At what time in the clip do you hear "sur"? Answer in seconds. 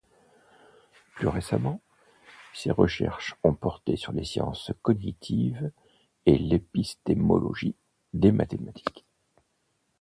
3.97-4.13